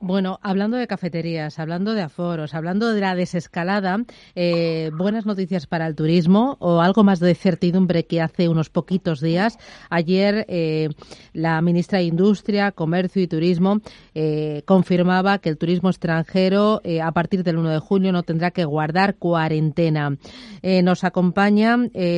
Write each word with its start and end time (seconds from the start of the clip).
Bueno, 0.00 0.38
hablando 0.42 0.76
de 0.76 0.86
cafeterías, 0.86 1.58
hablando 1.58 1.92
de 1.92 2.02
aforos, 2.02 2.54
hablando 2.54 2.92
de 2.92 3.00
la 3.00 3.16
desescalada, 3.16 3.98
eh, 4.36 4.92
buenas 4.96 5.26
noticias 5.26 5.66
para 5.66 5.88
el 5.88 5.96
turismo 5.96 6.56
o 6.60 6.80
algo 6.80 7.02
más 7.02 7.18
de 7.18 7.34
certidumbre 7.34 8.06
que 8.06 8.20
hace 8.20 8.48
unos 8.48 8.70
poquitos 8.70 9.20
días. 9.20 9.58
Ayer 9.90 10.46
eh, 10.48 10.90
la 11.32 11.60
ministra 11.62 11.98
de 11.98 12.04
Industria, 12.04 12.70
Comercio 12.70 13.20
y 13.20 13.26
Turismo 13.26 13.80
eh, 14.14 14.62
confirmaba 14.66 15.38
que 15.38 15.48
el 15.48 15.58
turismo 15.58 15.90
extranjero 15.90 16.80
a 17.02 17.12
partir 17.12 17.42
del 17.42 17.58
1 17.58 17.70
de 17.70 17.78
junio 17.80 18.12
no 18.12 18.22
tendrá 18.22 18.52
que 18.52 18.64
guardar 18.64 19.16
cuarentena. 19.16 20.16
nos 20.62 21.02
acompaña 21.02 21.76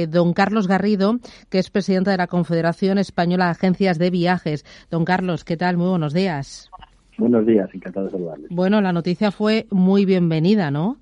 don 0.08 0.34
Carlos 0.34 0.66
Garrido, 0.66 1.18
que 1.48 1.58
es 1.58 1.70
presidente 1.70 2.10
de 2.10 2.18
la 2.18 2.26
Confederación 2.26 2.98
Española 2.98 3.46
de 3.46 3.50
Agencias 3.52 3.98
de 3.98 4.10
Viajes. 4.10 4.66
Don 4.90 5.06
Carlos, 5.06 5.44
¿qué 5.44 5.56
tal? 5.56 5.78
Muy 5.78 5.88
buenos 5.88 6.12
días. 6.12 6.70
Buenos 7.20 7.44
días, 7.44 7.68
encantado 7.74 8.06
de 8.06 8.12
saludarles. 8.12 8.50
Bueno, 8.50 8.80
la 8.80 8.94
noticia 8.94 9.30
fue 9.30 9.66
muy 9.70 10.06
bienvenida, 10.06 10.70
¿no? 10.70 10.96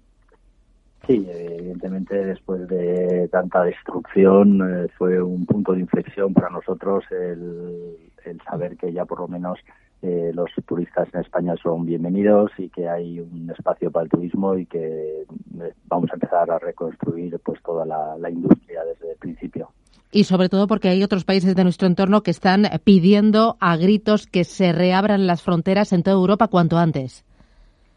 Sí, 1.07 1.25
evidentemente 1.31 2.17
después 2.27 2.67
de 2.67 3.29
tanta 3.29 3.63
destrucción 3.63 4.61
eh, 4.61 4.89
fue 4.99 5.23
un 5.23 5.47
punto 5.47 5.75
de 5.75 5.81
inflexión 5.81 6.35
para 6.35 6.51
nosotros 6.51 7.05
el, 7.13 8.41
saber 8.51 8.77
que 8.77 8.93
ya 8.93 9.05
por 9.05 9.21
lo 9.21 9.29
menos 9.29 9.61
eh, 10.03 10.33
los 10.35 10.51
turistas 10.67 11.09
en 11.15 11.21
España 11.21 11.55
son 11.63 11.87
bienvenidos 11.87 12.51
y 12.59 12.69
que 12.69 12.89
hay 12.89 13.21
un 13.21 13.49
espacio 13.57 13.93
para 13.93 14.03
el 14.03 14.11
turismo 14.11 14.57
y 14.57 14.67
que 14.67 15.23
eh, 15.23 15.73
vamos 15.87 16.11
a 16.11 16.15
empezar 16.15 16.51
a 16.51 16.59
reconstruir 16.59 17.39
pues 17.45 17.63
toda 17.63 17.87
la 17.87 18.29
industria 18.29 18.83
desde 18.85 19.13
el 19.13 19.19
principio 19.19 19.71
y 20.11 20.25
sobre 20.25 20.49
todo 20.49 20.67
porque 20.67 20.89
hay 20.89 21.03
otros 21.03 21.25
países 21.25 21.55
de 21.55 21.65
nuestro 21.65 21.87
entorno 21.87 22.23
que 22.23 22.31
están 22.31 22.65
pidiendo 22.85 23.57
a 23.61 23.77
gritos 23.77 24.27
que 24.27 24.45
se 24.45 24.73
reabran 24.73 25.27
las 25.27 25.43
fronteras 25.43 25.93
en 25.93 26.03
toda 26.03 26.17
Europa 26.17 26.49
cuanto 26.49 26.79
antes. 26.79 27.25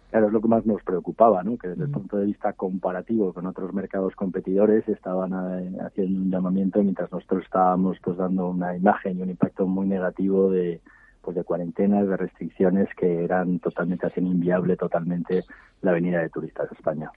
Claro, 0.10 0.28
es 0.28 0.34
lo 0.34 0.42
que 0.42 0.50
más 0.50 0.66
nos 0.66 0.84
preocupaba, 0.84 1.42
¿no? 1.42 1.58
que 1.58 1.70
desde 1.70 1.84
el 1.84 1.90
mm. 1.90 1.94
punto 1.94 2.18
de 2.18 2.26
vista 2.26 2.52
comparativo 2.52 3.32
con 3.32 3.46
otros 3.46 3.74
mercados 3.74 4.14
competidores 4.14 4.88
estaban 4.90 5.32
eh, 5.32 5.78
haciendo 5.86 6.20
un 6.20 6.30
llamamiento 6.30 6.84
mientras 6.84 7.10
nosotros 7.12 7.44
estábamos 7.46 7.98
pues 8.04 8.18
dando 8.18 8.50
una 8.50 8.76
imagen 8.76 9.18
y 9.18 9.22
un 9.22 9.30
impacto 9.30 9.66
muy 9.66 9.88
negativo 9.88 10.52
de, 10.52 10.82
pues 11.22 11.36
de 11.36 11.44
cuarentenas, 11.44 12.08
de 12.08 12.18
restricciones 12.18 12.88
que 12.98 13.24
eran 13.24 13.60
totalmente 13.60 14.08
hacían 14.08 14.28
inviable 14.28 14.76
totalmente 14.76 15.44
la 15.82 15.92
venida 15.92 16.20
de 16.20 16.30
turistas 16.30 16.70
a 16.72 16.74
España. 16.74 17.12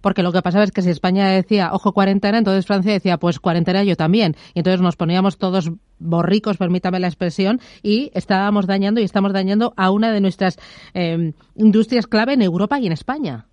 Porque 0.00 0.22
lo 0.22 0.32
que 0.32 0.42
pasaba 0.42 0.64
es 0.64 0.72
que 0.72 0.82
si 0.82 0.90
España 0.90 1.28
decía, 1.28 1.70
ojo, 1.72 1.92
cuarentena, 1.92 2.38
entonces 2.38 2.66
Francia 2.66 2.92
decía, 2.92 3.18
pues 3.18 3.40
cuarentena 3.40 3.84
yo 3.84 3.96
también. 3.96 4.34
Y 4.54 4.60
entonces 4.60 4.80
nos 4.80 4.96
poníamos 4.96 5.38
todos 5.38 5.70
borricos, 5.98 6.56
permítame 6.56 7.00
la 7.00 7.08
expresión, 7.08 7.60
y 7.82 8.10
estábamos 8.14 8.66
dañando 8.66 9.00
y 9.00 9.04
estamos 9.04 9.32
dañando 9.32 9.72
a 9.76 9.90
una 9.90 10.12
de 10.12 10.20
nuestras 10.20 10.58
eh, 10.94 11.32
industrias 11.54 12.06
clave 12.06 12.34
en 12.34 12.42
Europa 12.42 12.78
y 12.80 12.86
en 12.86 12.92
España. 12.92 13.46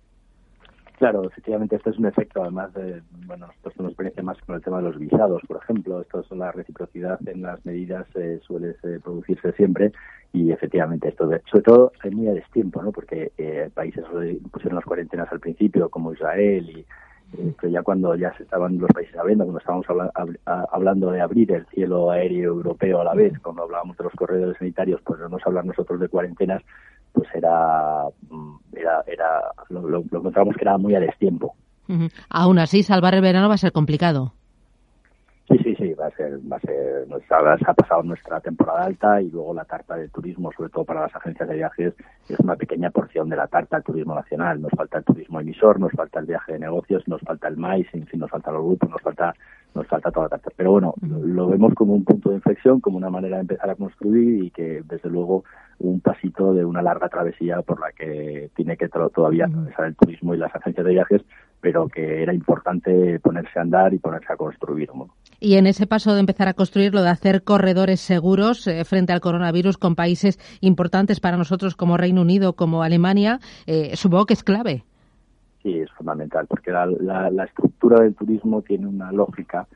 Claro, 1.00 1.24
efectivamente, 1.24 1.76
esto 1.76 1.88
es 1.88 1.98
un 1.98 2.04
efecto, 2.04 2.42
además 2.42 2.74
de, 2.74 3.00
bueno, 3.24 3.46
nosotros 3.46 3.72
tenemos 3.72 3.92
experiencia 3.92 4.22
más 4.22 4.36
con 4.42 4.54
el 4.54 4.60
tema 4.60 4.76
de 4.76 4.82
los 4.82 4.98
visados, 4.98 5.40
por 5.48 5.56
ejemplo, 5.56 6.02
esto 6.02 6.20
es 6.20 6.30
la 6.32 6.52
reciprocidad 6.52 7.18
en 7.26 7.40
las 7.40 7.64
medidas 7.64 8.06
eh, 8.16 8.38
suele 8.46 8.76
eh, 8.82 9.00
producirse 9.02 9.52
siempre 9.52 9.92
y 10.34 10.52
efectivamente 10.52 11.08
esto, 11.08 11.26
sobre 11.50 11.62
todo 11.62 11.92
hay 12.00 12.10
muy 12.10 12.28
a 12.28 12.34
destiempo, 12.34 12.82
¿no? 12.82 12.92
Porque 12.92 13.32
eh, 13.38 13.70
países 13.72 14.04
pusieron 14.52 14.74
las 14.74 14.84
cuarentenas 14.84 15.32
al 15.32 15.40
principio, 15.40 15.88
como 15.88 16.12
Israel 16.12 16.68
y 16.68 16.84
eh, 17.38 17.54
pero 17.60 17.72
ya 17.72 17.82
cuando 17.82 18.14
ya 18.16 18.36
se 18.36 18.42
estaban 18.42 18.78
los 18.78 18.90
países 18.90 19.16
abriendo, 19.16 19.44
cuando 19.44 19.60
estábamos 19.60 19.86
hablando 20.44 21.12
de 21.12 21.20
abrir 21.20 21.52
el 21.52 21.64
cielo 21.66 22.10
aéreo 22.10 22.50
europeo 22.50 23.00
a 23.00 23.04
la 23.04 23.14
vez, 23.14 23.38
cuando 23.38 23.62
hablábamos 23.62 23.96
de 23.96 24.04
los 24.04 24.12
corredores 24.14 24.58
sanitarios, 24.58 25.00
pues 25.02 25.20
no 25.20 25.28
nos 25.28 25.46
hablar 25.46 25.64
nosotros 25.64 26.00
de 26.00 26.08
cuarentenas, 26.08 26.62
pues 27.12 27.28
era, 27.34 28.04
mm, 28.28 28.56
era, 28.72 29.02
era 29.06 29.42
lo, 29.68 29.88
lo, 29.88 29.98
encontramos 30.00 30.56
que 30.56 30.64
era 30.64 30.78
muy 30.78 30.94
a 30.94 31.00
destiempo. 31.00 31.54
Aún 32.28 32.58
así, 32.58 32.84
salvar 32.84 33.14
el 33.14 33.20
verano 33.20 33.48
va 33.48 33.54
a 33.54 33.58
ser 33.58 33.72
complicado. 33.72 34.32
Sí, 35.50 35.58
sí, 35.64 35.74
sí, 35.74 35.94
va 35.94 36.06
a 36.06 36.10
ser, 36.12 36.38
va 36.50 36.58
a 36.58 36.60
ser, 36.60 37.08
nuestra, 37.08 37.58
se 37.58 37.64
ha 37.68 37.74
pasado 37.74 38.04
nuestra 38.04 38.38
temporada 38.38 38.84
alta 38.84 39.20
y 39.20 39.30
luego 39.30 39.52
la 39.52 39.64
tarta 39.64 39.96
del 39.96 40.08
turismo, 40.08 40.52
sobre 40.56 40.70
todo 40.70 40.84
para 40.84 41.00
las 41.00 41.16
agencias 41.16 41.48
de 41.48 41.56
viajes, 41.56 41.94
es 42.28 42.38
una 42.38 42.54
pequeña 42.54 42.90
porción 42.90 43.28
de 43.28 43.34
la 43.34 43.48
tarta 43.48 43.78
del 43.78 43.84
turismo 43.84 44.14
nacional. 44.14 44.62
Nos 44.62 44.70
falta 44.70 44.98
el 44.98 45.04
turismo 45.04 45.40
emisor, 45.40 45.80
nos 45.80 45.90
falta 45.90 46.20
el 46.20 46.26
viaje 46.26 46.52
de 46.52 46.60
negocios, 46.60 47.02
nos 47.08 47.20
falta 47.22 47.48
el 47.48 47.56
maíz, 47.56 47.88
en 47.92 48.06
fin, 48.06 48.20
nos 48.20 48.30
falta 48.30 48.52
los 48.52 48.64
grupos, 48.64 48.90
nos 48.90 49.02
falta, 49.02 49.34
nos 49.74 49.86
falta 49.86 50.10
toda 50.10 50.26
la 50.26 50.30
tarta. 50.30 50.50
Pero 50.56 50.72
bueno, 50.72 50.94
lo 51.02 51.48
vemos 51.48 51.74
como 51.74 51.94
un 51.94 52.04
punto 52.04 52.30
de 52.30 52.36
inflexión, 52.36 52.80
como 52.80 52.96
una 52.96 53.10
manera 53.10 53.36
de 53.36 53.42
empezar 53.42 53.70
a 53.70 53.74
construir 53.74 54.44
y 54.44 54.50
que 54.50 54.82
desde 54.84 55.08
luego 55.08 55.44
un 55.78 56.00
pasito 56.00 56.52
de 56.52 56.64
una 56.64 56.82
larga 56.82 57.08
travesía 57.08 57.62
por 57.62 57.80
la 57.80 57.90
que 57.92 58.50
tiene 58.54 58.76
que 58.76 58.88
todavía 58.88 59.46
atravesar 59.46 59.86
el 59.86 59.96
turismo 59.96 60.34
y 60.34 60.38
las 60.38 60.54
agencias 60.54 60.86
de 60.86 60.92
viajes, 60.92 61.22
pero 61.60 61.88
que 61.88 62.22
era 62.22 62.34
importante 62.34 63.18
ponerse 63.20 63.58
a 63.58 63.62
andar 63.62 63.94
y 63.94 63.98
ponerse 63.98 64.32
a 64.32 64.36
construir. 64.36 64.90
Y 65.40 65.56
en 65.56 65.66
ese 65.66 65.86
paso 65.86 66.14
de 66.14 66.20
empezar 66.20 66.48
a 66.48 66.54
construir, 66.54 66.94
lo 66.94 67.02
de 67.02 67.10
hacer 67.10 67.42
corredores 67.42 68.00
seguros 68.00 68.66
eh, 68.66 68.84
frente 68.84 69.12
al 69.12 69.20
coronavirus 69.20 69.78
con 69.78 69.94
países 69.94 70.38
importantes 70.60 71.20
para 71.20 71.36
nosotros 71.36 71.76
como 71.76 71.96
Reino 71.96 72.20
Unido, 72.20 72.54
como 72.54 72.82
Alemania, 72.82 73.40
eh, 73.66 73.96
supongo 73.96 74.26
que 74.26 74.34
es 74.34 74.44
clave. 74.44 74.84
Sí, 75.62 75.78
es 75.78 75.90
fundamental, 75.92 76.46
porque 76.46 76.70
la, 76.70 76.86
la, 76.86 77.44
estructura 77.44 78.02
del 78.02 78.14
turismo 78.14 78.62
tiene 78.62 78.86
una 78.86 79.12
lógica 79.12 79.66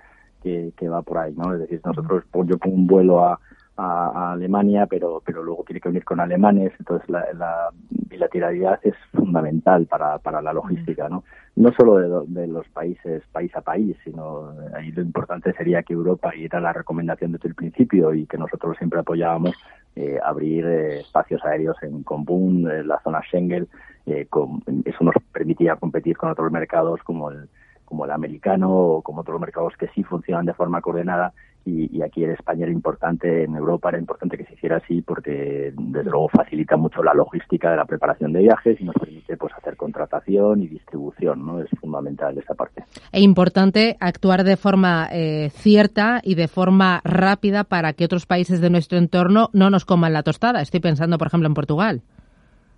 que, 0.42 0.72
que, 0.76 0.88
va 0.88 1.02
por 1.02 1.18
ahí, 1.18 1.34
¿no? 1.36 1.52
Es 1.52 1.60
decir, 1.60 1.80
nosotros, 1.84 2.24
yo 2.46 2.58
pongo 2.58 2.74
un 2.74 2.86
vuelo 2.86 3.22
a, 3.22 3.38
a, 3.76 4.32
Alemania, 4.32 4.86
pero, 4.86 5.22
pero 5.24 5.42
luego 5.42 5.62
tiene 5.64 5.80
que 5.80 5.90
venir 5.90 6.04
con 6.04 6.20
alemanes, 6.20 6.72
entonces 6.78 7.08
la, 7.10 7.26
la 7.34 7.68
bilateralidad 7.90 8.80
es 8.82 8.94
fundamental 9.12 9.84
para, 9.86 10.18
para 10.18 10.40
la 10.40 10.54
logística, 10.54 11.08
¿no? 11.10 11.24
No 11.56 11.70
solo 11.72 11.96
de, 11.96 12.40
de, 12.40 12.46
los 12.46 12.66
países 12.68 13.22
país 13.30 13.54
a 13.54 13.60
país, 13.60 13.94
sino 14.04 14.54
ahí 14.74 14.90
lo 14.90 15.02
importante 15.02 15.52
sería 15.52 15.82
que 15.82 15.92
Europa, 15.92 16.34
y 16.34 16.46
era 16.46 16.60
la 16.60 16.72
recomendación 16.72 17.32
desde 17.32 17.48
el 17.48 17.54
principio 17.54 18.14
y 18.14 18.24
que 18.26 18.38
nosotros 18.38 18.76
siempre 18.78 19.00
apoyábamos, 19.00 19.54
eh, 19.96 20.18
abrir 20.24 20.64
eh, 20.66 21.00
espacios 21.00 21.44
aéreos 21.44 21.76
en 21.82 22.02
común, 22.04 22.70
en 22.70 22.88
la 22.88 23.00
zona 23.02 23.20
Schengen, 23.22 23.68
eh, 24.06 24.26
con, 24.28 24.62
eso 24.84 25.04
nos 25.04 25.14
permitía 25.32 25.76
competir 25.76 26.16
con 26.16 26.30
otros 26.30 26.50
mercados 26.52 27.00
como 27.02 27.30
el, 27.30 27.48
como 27.84 28.04
el 28.04 28.10
americano 28.10 28.70
o 28.70 29.02
como 29.02 29.22
otros 29.22 29.40
mercados 29.40 29.74
que 29.78 29.88
sí 29.88 30.02
funcionan 30.02 30.46
de 30.46 30.54
forma 30.54 30.80
coordinada 30.80 31.32
y, 31.66 32.02
aquí 32.02 32.22
en 32.22 32.32
España 32.32 32.64
era 32.64 32.72
importante, 32.72 33.44
en 33.44 33.54
Europa 33.54 33.88
era 33.88 33.98
importante 33.98 34.36
que 34.36 34.44
se 34.44 34.52
hiciera 34.52 34.76
así 34.76 35.00
porque 35.00 35.72
desde 35.74 36.10
luego 36.10 36.28
facilita 36.28 36.76
mucho 36.76 37.02
la 37.02 37.14
logística 37.14 37.70
de 37.70 37.76
la 37.76 37.86
preparación 37.86 38.32
de 38.32 38.40
viajes 38.40 38.78
y 38.80 38.84
nos 38.84 38.94
permite 38.96 39.36
pues 39.38 39.54
hacer 39.54 39.76
contratación 39.76 40.62
y 40.62 40.66
distribución, 40.66 41.46
¿no? 41.46 41.60
Es 41.60 41.70
fundamental 41.80 42.36
esta 42.36 42.54
parte. 42.54 42.84
E 43.12 43.22
importante 43.22 43.96
actuar 44.00 44.44
de 44.44 44.58
forma 44.58 45.08
eh, 45.10 45.48
cierta 45.54 46.20
y 46.22 46.34
de 46.34 46.48
forma 46.48 47.00
rápida 47.02 47.64
para 47.64 47.94
que 47.94 48.04
otros 48.04 48.26
países 48.26 48.60
de 48.60 48.68
nuestro 48.68 48.98
entorno 48.98 49.48
no 49.54 49.70
nos 49.70 49.86
coman 49.86 50.12
la 50.12 50.22
tostada. 50.22 50.60
Estoy 50.60 50.80
pensando, 50.80 51.16
por 51.16 51.28
ejemplo, 51.28 51.48
en 51.48 51.54
Portugal. 51.54 52.02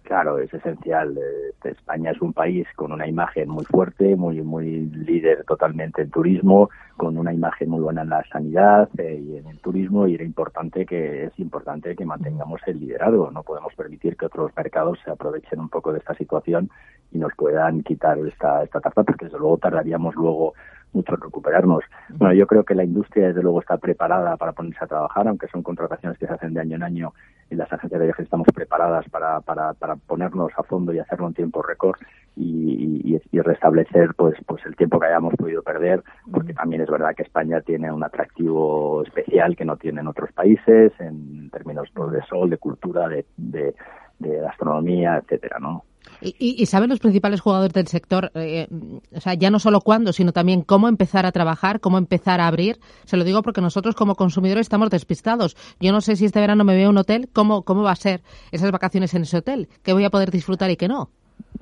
Claro, 0.06 0.38
es 0.38 0.54
esencial. 0.54 1.18
Eh, 1.18 1.68
España 1.68 2.12
es 2.12 2.20
un 2.22 2.32
país 2.32 2.64
con 2.76 2.92
una 2.92 3.08
imagen 3.08 3.48
muy 3.48 3.64
fuerte, 3.64 4.14
muy 4.14 4.41
muy 4.41 4.86
líder 4.86 5.42
totalmente 5.42 6.03
en 6.03 6.10
turismo, 6.10 6.70
con 6.97 7.18
una 7.18 7.32
imagen 7.32 7.70
muy 7.70 7.80
buena 7.80 8.03
en 8.03 8.10
la 8.10 8.22
sanidad 8.30 8.88
eh, 8.98 9.20
y 9.20 9.36
en 9.36 9.48
el 9.48 9.58
turismo 9.58 10.06
y 10.06 10.14
era 10.14 10.22
importante 10.22 10.86
que 10.86 11.24
es 11.24 11.38
importante 11.41 11.97
que 11.97 12.04
mantengamos 12.04 12.60
el 12.68 12.78
liderazgo. 12.78 13.32
No 13.32 13.42
podemos 13.42 13.74
permitir 13.74 14.16
que 14.16 14.26
otros 14.26 14.53
mercados 14.56 15.00
se 15.04 15.10
aprovechen 15.10 15.58
un 15.58 15.70
poco 15.70 15.92
de 15.92 15.98
esta 15.98 16.14
situación 16.14 16.70
y 17.10 17.18
nos 17.18 17.32
puedan 17.36 17.82
quitar 17.82 18.16
esta 18.18 18.62
esta 18.62 18.80
tarta, 18.80 19.02
porque 19.02 19.24
desde 19.24 19.41
luego 19.41 19.59
tardaríamos 19.59 20.14
luego 20.14 20.54
mucho 20.92 21.14
en 21.14 21.20
recuperarnos. 21.20 21.82
Bueno, 22.10 22.32
yo 22.32 22.47
creo 22.47 22.64
que 22.64 22.76
la 22.76 22.84
industria 22.84 23.26
desde 23.26 23.42
luego 23.42 23.60
está 23.60 23.76
preparada 23.76 24.36
para 24.36 24.52
ponerse 24.52 24.84
a 24.84 24.86
trabajar, 24.86 25.26
aunque 25.26 25.48
son 25.48 25.64
contrataciones 25.64 26.16
que 26.16 26.28
se 26.28 26.32
hacen 26.32 26.54
de 26.54 26.60
año 26.60 26.76
en 26.76 26.84
año 26.84 27.12
las 27.51 27.72
agencias 27.72 28.01
de 28.01 28.07
viajes 28.07 28.25
estamos 28.25 28.47
preparadas 28.54 29.09
para, 29.09 29.41
para, 29.41 29.75
para 29.75 29.97
ponernos 29.97 30.53
a 30.57 30.63
fondo 30.65 30.93
y 30.93 30.98
hacerlo 30.98 31.28
en 31.28 31.34
tiempo 31.34 31.63
récord 31.63 31.98
y, 32.34 33.21
y, 33.33 33.41
restablecer 33.41 34.15
pues 34.16 34.34
pues 34.47 34.65
el 34.66 34.75
tiempo 34.77 34.98
que 34.98 35.07
hayamos 35.07 35.34
podido 35.34 35.63
perder, 35.63 36.03
porque 36.33 36.53
también 36.53 36.83
es 36.83 36.89
verdad 36.89 37.15
que 37.15 37.22
España 37.22 37.60
tiene 37.60 37.93
un 37.93 38.03
atractivo 38.03 39.03
especial 39.04 39.57
que 39.57 39.65
no 39.65 39.77
tienen 39.77 40.09
otros 40.09 40.33
países 40.33 40.93
en 40.98 41.48
términos 41.51 41.89
pues, 41.95 42.13
de 42.13 42.22
sol, 42.22 42.51
de 42.51 42.59
cultura, 42.59 43.09
de, 43.09 43.27
de 43.37 43.75
de 44.19 44.41
gastronomía, 44.41 45.19
etcétera, 45.19 45.59
¿no? 45.59 45.84
¿Y, 46.21 46.65
saben 46.66 46.91
los 46.91 46.98
principales 46.98 47.41
jugadores 47.41 47.72
del 47.72 47.86
sector, 47.86 48.30
eh, 48.34 48.68
o 49.15 49.21
sea, 49.21 49.34
ya 49.34 49.51
no 49.51 49.59
solo 49.59 49.80
cuándo, 49.80 50.13
sino 50.13 50.33
también 50.33 50.63
cómo 50.63 50.89
empezar 50.89 51.27
a 51.27 51.33
trabajar, 51.33 51.80
cómo 51.80 51.98
empezar 51.98 52.41
a 52.41 52.47
abrir? 52.47 52.78
Se 53.04 53.16
lo 53.16 53.24
digo 53.24 53.42
porque 53.42 53.60
nosotros 53.60 53.95
como 53.95 54.15
consumidores 54.15 54.66
estamos 54.66 54.91
despistados. 54.91 55.57
Yo 55.80 55.92
no 55.92 56.01
sé 56.01 56.16
si 56.16 56.24
este 56.24 56.41
verano 56.41 56.65
me 56.65 56.74
veo 56.74 56.91
un 56.91 56.98
hotel, 56.98 57.28
¿cómo, 57.33 57.63
cómo 57.63 57.83
va 57.83 57.92
a 57.92 57.97
ser 57.97 58.22
esas 58.51 58.71
vacaciones 58.71 59.15
en 59.15 59.22
ese 59.22 59.39
hotel? 59.39 59.68
¿Qué 59.83 59.92
voy 59.92 60.04
a 60.04 60.10
poder 60.10 60.30
disfrutar 60.30 60.71
y 60.71 60.77
qué 60.77 60.89
no? 60.89 61.10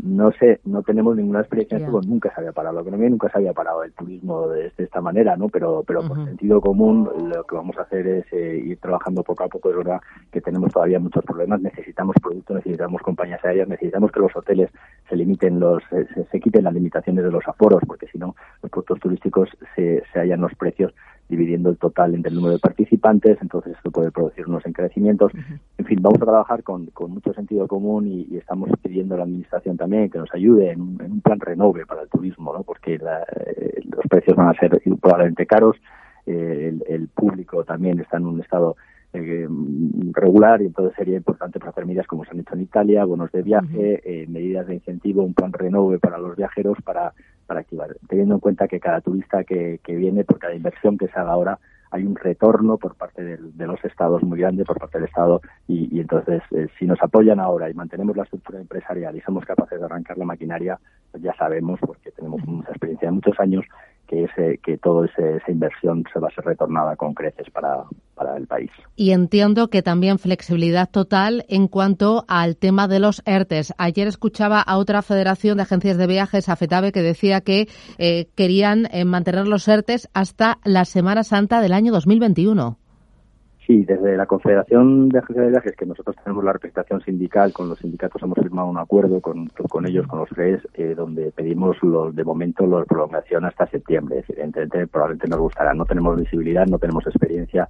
No 0.05 0.33
sé, 0.33 0.61
no 0.65 0.83
tenemos 0.83 1.17
ninguna 1.17 1.41
experiencia 1.41 1.79
en 1.79 1.91
nunca 1.91 2.31
se 2.35 2.41
había 2.41 2.53
parado 2.53 2.75
la 2.75 2.83
economía, 2.83 3.09
nunca 3.09 3.31
se 3.31 3.39
había 3.39 3.55
parado 3.55 3.85
el 3.85 3.93
turismo 3.93 4.49
de, 4.49 4.71
esta 4.77 5.01
manera, 5.01 5.35
¿no? 5.37 5.49
Pero, 5.49 5.83
pero 5.87 6.07
por 6.07 6.23
sentido 6.27 6.61
común 6.61 7.09
lo 7.31 7.45
que 7.45 7.57
vamos 7.57 7.77
a 7.79 7.83
hacer 7.83 8.07
es 8.07 8.27
eh, 8.33 8.63
ir 8.67 8.79
trabajando 8.81 9.23
poco 9.23 9.45
a 9.45 9.49
poco. 9.49 9.71
Es 9.71 9.77
verdad 9.79 10.01
que 10.31 10.43
tenemos 10.43 10.73
todavía 10.73 11.01
muchos 11.01 11.25
problemas, 11.25 11.63
necesitamos 11.63 12.17
productos, 12.23 12.57
necesitamos 12.57 13.01
compañías 13.01 13.43
aéreas, 13.45 13.67
necesitamos 13.67 14.13
que 14.13 14.21
los 14.21 14.37
hoteles 14.37 14.71
se 15.09 15.17
limiten 15.17 15.59
los, 15.59 15.83
se, 15.89 16.41
quiten 16.41 16.65
las 16.65 16.75
limitaciones 16.75 17.25
de 17.25 17.31
los 17.31 17.49
aforos, 17.49 17.81
porque 17.87 18.07
si 18.09 18.19
no, 18.19 18.37
los 18.63 18.71
productos 18.71 19.01
turísticos 19.01 19.49
se, 19.75 20.03
se 20.13 20.19
hallan 20.21 20.43
los 20.43 20.55
precios 20.55 20.93
dividiendo 21.29 21.71
el 21.71 21.79
total 21.79 22.15
entre 22.15 22.29
el 22.29 22.37
número 22.37 22.53
de 22.53 22.59
participantes, 22.59 23.39
entonces 23.41 23.75
esto 23.77 23.91
puede 23.91 24.11
producir 24.11 24.47
unos 24.47 24.65
encarecimientos. 24.67 25.33
En 25.85 25.89
fin, 25.89 25.99
vamos 26.01 26.23
a 26.23 26.25
trabajar 26.25 26.63
con, 26.63 26.87
con 26.87 27.11
mucho 27.11 27.35
sentido 27.35 27.69
común 27.69 28.07
y, 28.07 28.39
estamos 28.39 28.71
pidiendo 28.81 29.17
a 29.17 29.19
la 29.19 29.25
Administración 29.25 29.77
también 29.77 30.09
que 30.09 30.17
nos 30.17 30.33
ayude 30.33 30.71
en 30.71 30.81
un, 30.81 31.21
plan 31.21 31.39
renove 31.39 31.85
para 31.85 32.01
el 32.01 32.09
turismo, 32.09 32.55
¿no? 32.55 32.63
porque 32.63 32.95
eh, 32.95 33.81
los 33.85 34.07
precios 34.09 34.35
van 34.35 34.49
a 34.49 34.59
ser 34.59 34.81
probablemente 34.99 35.45
caros, 35.45 35.77
eh, 36.25 36.75
el, 36.89 37.09
público 37.09 37.65
también 37.65 38.01
está 38.01 38.17
en 38.17 38.25
un 38.25 38.41
estado 38.41 38.77
eh, 39.13 39.47
regular 40.13 40.63
y 40.63 40.67
entonces 40.69 40.97
sería 40.97 41.19
importante 41.19 41.59
para 41.59 41.73
hacer 41.73 41.85
medidas 41.85 42.07
como 42.07 42.25
se 42.25 42.31
han 42.31 42.41
hecho 42.41 42.55
en 42.55 42.63
Italia, 42.63 43.05
bonos 43.05 43.31
de 43.31 43.43
viaje, 43.43 44.27
medidas 44.31 44.67
de 44.67 44.77
incentivo, 44.77 45.23
un 45.23 45.35
plan 45.35 45.53
renove 45.53 45.99
para 45.99 46.17
los 46.17 46.35
viajeros 46.35 46.79
para 46.83 47.13
para 47.47 47.61
activar, 47.61 47.95
teniendo 48.09 48.37
en 48.37 48.41
cuenta 48.41 48.69
que 48.69 48.81
cada 48.81 49.03
turista 49.03 49.45
que, 49.45 49.79
que 49.85 49.95
viene, 49.95 50.25
por 50.25 50.39
cada 50.39 50.55
inversión 50.55 50.97
que 50.97 51.09
se 51.09 51.21
haga 51.21 51.33
ahora, 51.33 51.59
hay 51.95 52.05
un 52.05 52.17
retorno 52.17 52.77
por 52.77 52.97
parte 52.97 53.23
de, 53.23 53.67
los 53.67 53.83
estados 53.85 54.21
muy 54.25 54.41
grande, 54.41 54.65
por 54.65 54.81
parte 54.81 54.99
del 54.99 55.07
Estado, 55.07 55.41
y, 55.69 56.01
entonces 56.01 56.43
eh, 56.51 56.67
si 56.77 56.87
nos 56.87 57.01
apoyan 57.01 57.39
ahora 57.39 57.71
y 57.71 57.75
mantenemos 57.75 58.17
la 58.17 58.25
estructura 58.25 58.61
empresarial 58.61 59.17
y 59.17 59.21
somos 59.21 59.45
capaces 59.45 59.79
de 59.79 59.85
arrancar 59.85 60.19
la 60.19 60.25
maquinaria, 60.25 60.79
pues 61.13 61.23
ya 61.23 61.33
sabemos, 61.35 61.79
porque 61.79 62.11
tenemos 62.11 62.45
mucha 62.47 62.71
experiencia 62.71 63.09
de 63.09 63.13
muchos 63.13 63.39
años, 63.39 63.65
que, 64.09 64.25
ese, 64.25 64.59
que 64.59 64.77
toda 64.77 65.07
esa 65.07 65.51
inversión 65.51 66.05
se 66.13 66.19
va 66.19 66.29
a 66.29 66.35
ser 66.35 66.45
retornada 66.45 66.97
con 66.97 67.15
creces 67.15 67.49
para, 67.51 67.85
para 68.25 68.39
el 68.39 68.47
país. 68.47 68.71
Y 68.97 69.11
entiendo 69.11 69.69
que 69.69 69.83
también 69.83 70.19
flexibilidad 70.19 70.89
total 70.91 71.45
en 71.49 71.69
cuanto 71.69 72.25
al 72.27 72.57
tema 72.57 72.89
de 72.89 73.01
los 73.01 73.23
ERTES. 73.27 73.75
Ayer 73.77 74.09
escuchaba 74.09 74.61
a 74.61 74.79
otra 74.79 75.03
federación 75.03 75.59
de 75.59 75.65
agencias 75.65 75.99
de 75.99 76.07
viajes, 76.07 76.49
AFETAVE, 76.49 76.93
que 76.93 77.03
decía 77.03 77.43
que 77.43 77.69
eh, 77.99 78.29
querían 78.35 78.87
eh, 78.93 79.05
mantener 79.05 79.47
los 79.47 79.69
ERTES 79.69 80.09
hasta 80.15 80.59
la 80.65 80.85
Semana 80.85 81.23
Santa 81.23 81.61
del 81.61 81.75
año 81.75 81.93
2021. 81.93 82.79
Sí, 83.67 83.83
desde 83.87 84.15
la 84.17 84.27
Confederación 84.27 85.09
de 85.09 85.21
Agencias 85.21 85.47
de 85.47 85.51
Viajes, 85.53 85.77
que 85.77 85.87
nosotros 85.87 86.17
tenemos 86.23 86.45
la 86.45 86.53
representación 86.53 87.01
sindical, 87.01 87.55
con 87.55 87.71
los 87.71 87.79
sindicatos 87.79 88.23
hemos 88.23 88.39
firmado 88.39 88.69
un 88.69 88.77
acuerdo 88.77 89.23
con, 89.23 89.47
con 89.49 89.87
ellos, 89.87 90.07
con 90.07 90.19
los 90.19 90.29
tres, 90.29 90.61
eh, 90.75 90.95
donde 90.95 91.33
pedimos 91.33 91.83
los, 91.83 92.15
de 92.15 92.25
momento 92.25 92.67
la 92.67 92.85
prolongación 92.85 93.47
hasta 93.47 93.67
septiembre. 93.69 94.23
Evidentemente, 94.29 94.87
probablemente 94.87 95.29
nos 95.29 95.39
gustará. 95.39 95.73
No 95.73 95.87
tenemos 95.87 96.21
visibilidad, 96.21 96.67
no 96.67 96.79
tenemos 96.79 97.07
experiencia. 97.07 97.67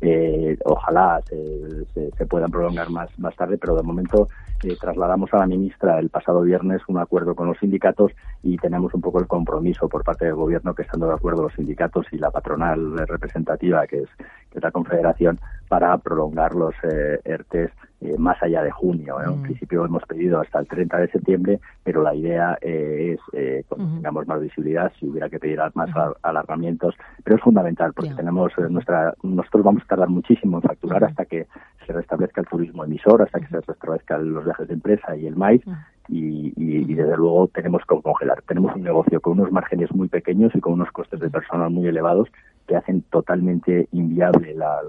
Eh, 0.00 0.58
ojalá 0.64 1.20
se, 1.28 2.10
se, 2.16 2.26
puedan 2.26 2.50
prolongar 2.50 2.90
más, 2.90 3.16
más 3.18 3.34
tarde, 3.36 3.58
pero 3.58 3.76
de 3.76 3.82
momento 3.82 4.28
eh, 4.62 4.76
trasladamos 4.80 5.32
a 5.32 5.38
la 5.38 5.46
ministra 5.46 5.98
el 5.98 6.10
pasado 6.10 6.42
viernes 6.42 6.82
un 6.88 6.98
acuerdo 6.98 7.34
con 7.34 7.46
los 7.46 7.58
sindicatos 7.58 8.12
y 8.42 8.56
tenemos 8.58 8.92
un 8.94 9.00
poco 9.00 9.20
el 9.20 9.26
compromiso 9.26 9.88
por 9.88 10.04
parte 10.04 10.26
del 10.26 10.34
gobierno 10.34 10.74
que 10.74 10.82
estando 10.82 11.06
de 11.06 11.14
acuerdo 11.14 11.42
los 11.42 11.54
sindicatos 11.54 12.06
y 12.12 12.18
la 12.18 12.30
patronal 12.30 12.98
representativa 13.06 13.86
que 13.86 14.02
es, 14.02 14.08
que 14.50 14.58
es 14.58 14.62
la 14.62 14.70
confederación 14.70 15.38
para 15.74 15.98
prolongar 15.98 16.54
los 16.54 16.72
eh, 16.84 17.18
ERTES 17.24 17.72
eh, 18.00 18.14
más 18.16 18.40
allá 18.40 18.62
de 18.62 18.70
junio. 18.70 19.20
En 19.20 19.40
mm. 19.40 19.42
principio 19.42 19.84
hemos 19.84 20.04
pedido 20.04 20.40
hasta 20.40 20.60
el 20.60 20.68
30 20.68 20.98
de 20.98 21.08
septiembre, 21.08 21.60
pero 21.82 22.00
la 22.00 22.14
idea 22.14 22.56
es 22.60 23.18
eh, 23.32 23.64
cuando 23.68 23.92
tengamos 23.96 24.28
más 24.28 24.40
visibilidad, 24.40 24.92
si 25.00 25.08
hubiera 25.08 25.28
que 25.28 25.40
pedir 25.40 25.58
más 25.74 25.90
alargamientos, 26.22 26.94
pero 27.24 27.38
es 27.38 27.42
fundamental 27.42 27.92
porque 27.92 28.14
tenemos 28.14 28.52
nuestra, 28.70 29.14
nosotros 29.24 29.64
vamos 29.64 29.82
a 29.82 29.86
tardar 29.86 30.10
muchísimo 30.10 30.58
en 30.58 30.62
facturar 30.62 31.02
hasta 31.02 31.24
que 31.24 31.48
se 31.84 31.92
restablezca 31.92 32.42
el 32.42 32.46
turismo 32.46 32.84
emisor, 32.84 33.22
hasta 33.22 33.40
que 33.40 33.48
se 33.48 33.60
restablezcan 33.60 34.32
los 34.32 34.44
viajes 34.44 34.68
de 34.68 34.74
empresa 34.74 35.16
y 35.16 35.26
el 35.26 35.34
maíz. 35.34 35.62
Y, 36.06 36.52
y, 36.56 36.94
desde 36.94 37.16
luego 37.16 37.48
tenemos 37.48 37.80
que 37.88 38.00
congelar. 38.00 38.42
Tenemos 38.42 38.76
un 38.76 38.82
negocio 38.82 39.22
con 39.22 39.40
unos 39.40 39.50
márgenes 39.50 39.90
muy 39.92 40.06
pequeños 40.08 40.54
y 40.54 40.60
con 40.60 40.74
unos 40.74 40.92
costes 40.92 41.18
de 41.18 41.30
personal 41.30 41.70
muy 41.70 41.88
elevados 41.88 42.28
que 42.66 42.76
hacen 42.76 43.02
totalmente 43.10 43.88
inviable 43.92 44.54
la, 44.54 44.80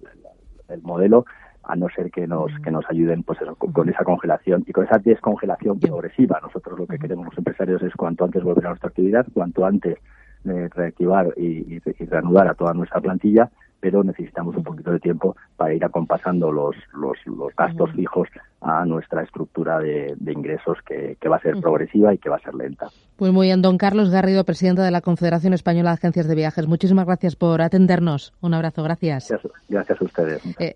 el 0.00 0.03
modelo 0.84 1.24
a 1.66 1.76
no 1.76 1.88
ser 1.88 2.10
que 2.10 2.26
nos 2.26 2.52
que 2.62 2.70
nos 2.70 2.84
ayuden 2.90 3.22
pues 3.22 3.40
eso, 3.40 3.56
con, 3.56 3.88
esa 3.88 4.04
congelación 4.04 4.64
y 4.66 4.72
con 4.72 4.84
esa 4.84 4.98
descongelación 4.98 5.80
progresiva. 5.80 6.38
Nosotros 6.42 6.78
lo 6.78 6.86
que 6.86 6.98
queremos 6.98 7.26
los 7.26 7.38
empresarios 7.38 7.82
es 7.82 7.94
cuanto 7.94 8.24
antes 8.24 8.42
volver 8.42 8.66
a 8.66 8.70
nuestra 8.70 8.90
actividad, 8.90 9.26
cuanto 9.32 9.64
antes 9.64 9.98
eh, 10.44 10.68
reactivar 10.74 11.32
y, 11.38 11.78
reanudar 12.04 12.48
a 12.48 12.54
toda 12.54 12.74
nuestra 12.74 13.00
plantilla, 13.00 13.50
pero 13.80 14.04
necesitamos 14.04 14.54
un 14.56 14.62
poquito 14.62 14.90
de 14.92 15.00
tiempo 15.00 15.36
para 15.56 15.72
ir 15.72 15.82
acompasando 15.84 16.52
los, 16.52 16.76
los, 16.92 17.16
los 17.26 17.54
gastos 17.56 17.90
fijos 17.92 18.28
a 18.64 18.84
nuestra 18.86 19.22
estructura 19.22 19.78
de, 19.78 20.16
ingresos 20.26 20.78
que, 20.86 21.16
va 21.28 21.36
a 21.36 21.40
ser 21.40 21.60
progresiva 21.60 22.14
y 22.14 22.18
que 22.18 22.30
va 22.30 22.36
a 22.36 22.40
ser 22.40 22.54
lenta. 22.54 22.88
Pues 23.16 23.30
muy 23.30 23.48
bien, 23.48 23.60
don 23.60 23.76
Carlos 23.76 24.10
Garrido, 24.10 24.44
presidente 24.44 24.80
de 24.80 24.90
la 24.90 25.02
Confederación 25.02 25.52
Española 25.52 25.90
de 25.90 25.94
Agencias 25.94 26.26
de 26.26 26.34
Viajes. 26.34 26.66
Muchísimas 26.66 27.06
gracias 27.06 27.36
por 27.36 27.60
atendernos. 27.60 28.32
Un 28.40 28.54
abrazo, 28.54 28.82
gracias. 28.82 29.32
Gracias, 29.68 30.00
a 30.00 30.04
ustedes. 30.04 30.42
Eh, 30.58 30.72